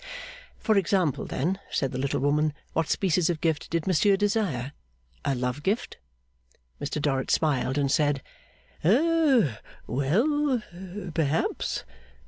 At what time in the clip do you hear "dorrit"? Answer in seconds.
6.99-7.29